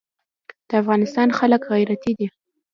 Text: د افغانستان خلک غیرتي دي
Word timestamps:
د 0.67 0.69
افغانستان 0.81 1.27
خلک 1.39 1.61
غیرتي 1.71 2.11
دي 2.19 2.27